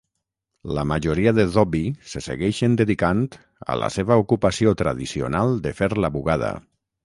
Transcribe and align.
La 0.77 0.85
majoria 0.91 1.33
de 1.39 1.45
dhobi 1.55 1.81
se 2.15 2.23
segueixen 2.29 2.79
dedicant 2.83 3.23
a 3.75 3.77
la 3.85 3.93
seva 3.99 4.19
ocupació 4.25 4.75
tradicional 4.83 5.57
de 5.69 5.79
fer 5.83 5.95
la 6.05 6.15
bugada. 6.21 6.55